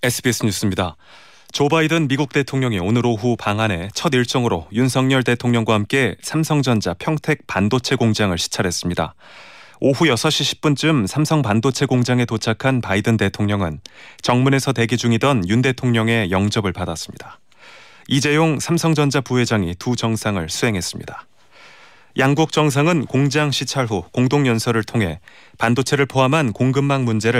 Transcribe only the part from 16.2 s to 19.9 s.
영접을 받았습니다. 이재용 삼성전자 부회장이